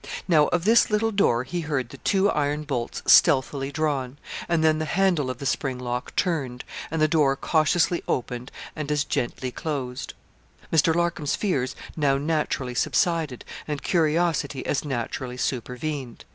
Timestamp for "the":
1.89-1.99, 4.79-4.85, 5.37-5.45, 6.99-7.07